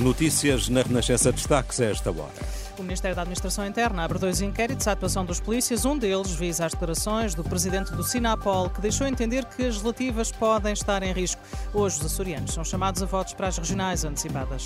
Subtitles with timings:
[0.00, 2.32] Notícias na Renascença Destaques a esta hora.
[2.78, 5.84] O Ministério da Administração Interna abre dois inquéritos à atuação dos polícias.
[5.84, 10.32] Um deles visa as declarações do presidente do Sinapol, que deixou entender que as relativas
[10.32, 11.42] podem estar em risco.
[11.74, 14.64] Hoje, os açorianos são chamados a votos para as regionais antecipadas.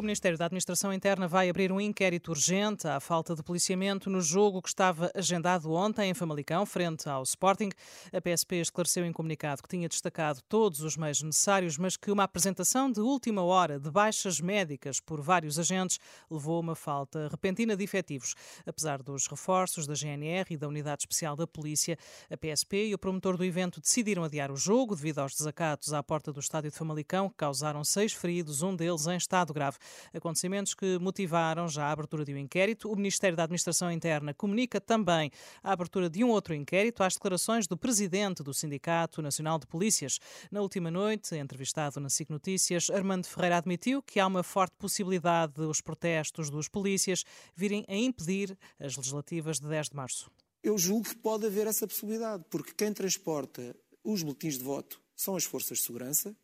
[0.00, 4.22] O Ministério da Administração Interna vai abrir um inquérito urgente à falta de policiamento no
[4.22, 7.68] jogo que estava agendado ontem em Famalicão, frente ao Sporting.
[8.10, 12.24] A PSP esclareceu em comunicado que tinha destacado todos os meios necessários, mas que uma
[12.24, 15.98] apresentação de última hora de baixas médicas por vários agentes
[16.30, 18.34] levou a uma falta repentina de efetivos.
[18.64, 21.98] Apesar dos reforços da GNR e da Unidade Especial da Polícia,
[22.30, 26.02] a PSP e o promotor do evento decidiram adiar o jogo devido aos desacatos à
[26.02, 29.76] porta do estádio de Famalicão, que causaram seis feridos, um deles em estado grave.
[30.14, 32.90] Acontecimentos que motivaram já a abertura de um inquérito.
[32.90, 35.30] O Ministério da Administração Interna comunica também
[35.62, 40.18] a abertura de um outro inquérito às declarações do presidente do Sindicato Nacional de Polícias.
[40.50, 45.54] Na última noite, entrevistado na SIC Notícias, Armando Ferreira admitiu que há uma forte possibilidade
[45.54, 47.24] de os protestos dos polícias
[47.54, 50.30] virem a impedir as legislativas de 10 de março.
[50.62, 53.74] Eu julgo que pode haver essa possibilidade, porque quem transporta
[54.04, 56.36] os boletins de voto são as forças de segurança,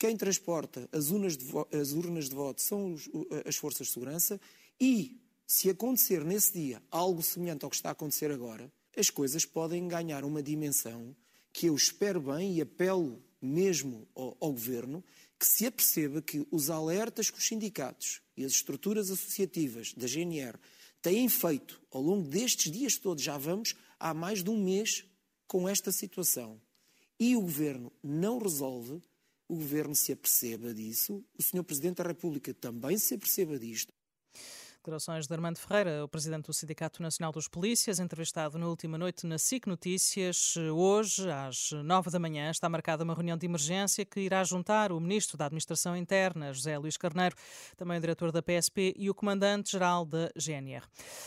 [0.00, 3.06] quem transporta as urnas de, voto, as urnas de voto são os,
[3.44, 4.40] as forças de segurança
[4.80, 9.44] e, se acontecer nesse dia algo semelhante ao que está a acontecer agora, as coisas
[9.44, 11.14] podem ganhar uma dimensão
[11.52, 15.04] que eu espero bem e apelo mesmo ao, ao governo
[15.38, 20.58] que se aperceba que os alertas que os sindicatos e as estruturas associativas da GNR
[21.02, 25.04] têm feito ao longo destes dias todos, já vamos há mais de um mês
[25.46, 26.58] com esta situação,
[27.18, 29.02] e o governo não resolve,
[29.50, 31.64] o governo se aperceba disso, o Sr.
[31.64, 33.92] Presidente da República também se aperceba disto.
[34.80, 39.26] Declarações de Armando Ferreira, o presidente do Sindicato Nacional dos Polícias, entrevistado na última noite
[39.26, 40.54] na SIC Notícias.
[40.56, 44.98] Hoje, às nove da manhã, está marcada uma reunião de emergência que irá juntar o
[44.98, 47.36] ministro da Administração Interna, José Luís Carneiro,
[47.76, 50.86] também o diretor da PSP e o comandante-geral da GNR.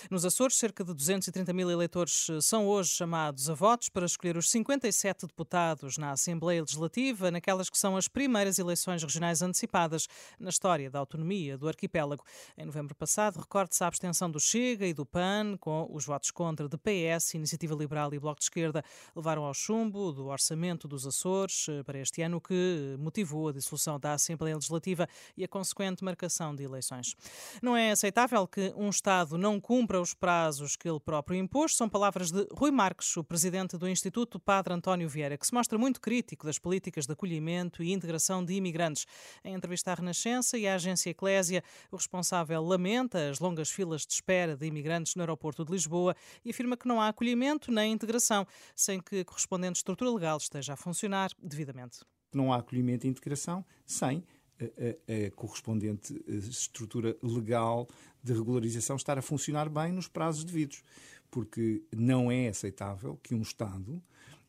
[0.10, 4.50] Nos Açores, cerca de 230 mil eleitores são hoje chamados a votos para escolher os
[4.50, 10.08] 57 deputados na Assembleia Legislativa, naquelas que são as primeiras eleições regionais antecipadas
[10.40, 12.24] na história da autonomia do arquipélago.
[12.58, 16.68] Em novembro passado, recorde-se a abstenção do Chega e do PAN, com os votos contra
[16.68, 18.84] de PS, Iniciativa Liberal e Bloco de Esquerda,
[19.16, 24.00] levaram ao chumbo do orçamento dos Açores eh, para este ano, que motivou a dissolução
[24.00, 27.16] da Assembleia Legislativa e a consequente marcação de eleições.
[27.62, 31.90] Não é aceitável que um Estado não cumpra os prazos que ele próprio impôs, são
[31.90, 36.00] palavras de Rui Marques, o presidente do Instituto Padre António Vieira, que se mostra muito
[36.00, 39.06] crítico das políticas de acolhimento e integração de imigrantes.
[39.44, 44.14] Em entrevista à Renascença e à agência Eclésia, o responsável lamenta as longas filas de
[44.14, 48.48] espera de imigrantes no aeroporto de Lisboa e afirma que não há acolhimento nem integração
[48.76, 52.00] sem que a correspondente estrutura legal esteja a funcionar devidamente.
[52.34, 54.24] Não há acolhimento e integração sem
[54.60, 57.88] a, a, a, correspondente eh, estrutura legal
[58.24, 60.84] de regularização estar a funcionar bem nos prazos devidos,
[61.30, 64.02] porque não é aceitável que um Estado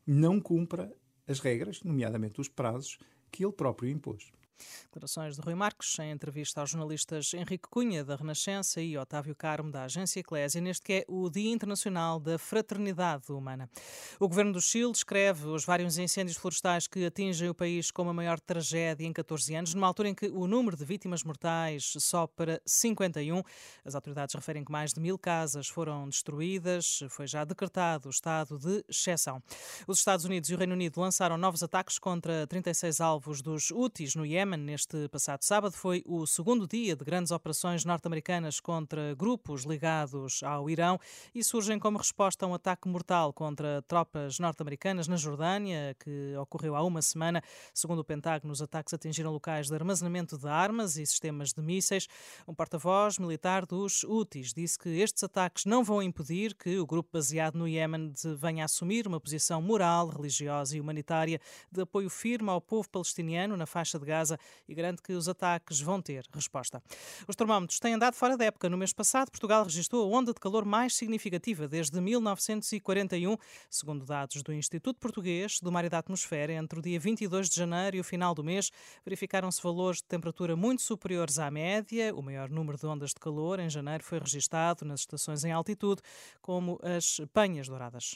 [0.05, 0.95] não cumpra
[1.27, 2.99] as regras, nomeadamente os prazos,
[3.31, 4.31] que ele próprio impôs.
[4.85, 9.71] Declarações de Rui Marcos em entrevista aos jornalistas Henrique Cunha, da Renascença, e Otávio Carmo,
[9.71, 13.69] da Agência Eclésia, neste que é o Dia Internacional da Fraternidade Humana.
[14.19, 18.13] O governo do Chile descreve os vários incêndios florestais que atingem o país como a
[18.13, 22.33] maior tragédia em 14 anos, numa altura em que o número de vítimas mortais sobe
[22.35, 23.41] para 51.
[23.83, 27.03] As autoridades referem que mais de mil casas foram destruídas.
[27.09, 29.41] Foi já decretado o estado de exceção.
[29.87, 34.15] Os Estados Unidos e o Reino Unido lançaram novos ataques contra 36 alvos dos Houthis
[34.15, 39.15] no Iémen Iémen neste passado sábado foi o segundo dia de grandes operações norte-americanas contra
[39.15, 40.99] grupos ligados ao Irão
[41.33, 46.75] e surgem como resposta a um ataque mortal contra tropas norte-americanas na Jordânia, que ocorreu
[46.75, 47.41] há uma semana.
[47.73, 52.07] Segundo o Pentágono, os ataques atingiram locais de armazenamento de armas e sistemas de mísseis.
[52.47, 57.09] Um porta-voz militar dos Houthis disse que estes ataques não vão impedir que o grupo
[57.13, 61.41] baseado no Iémen venha a assumir uma posição moral, religiosa e humanitária
[61.71, 65.27] de apoio firme ao povo palestiniano na faixa de Gaza casa e garante que os
[65.27, 66.81] ataques vão ter resposta.
[67.27, 68.69] Os termómetros têm andado fora da época.
[68.69, 73.37] No mês passado, Portugal registrou a onda de calor mais significativa desde 1941,
[73.69, 76.53] segundo dados do Instituto Português do Mar e da Atmosfera.
[76.53, 78.71] Entre o dia 22 de janeiro e o final do mês,
[79.03, 82.13] verificaram-se valores de temperatura muito superiores à média.
[82.15, 86.01] O maior número de ondas de calor em janeiro foi registado nas estações em altitude,
[86.41, 88.15] como as Penhas Douradas.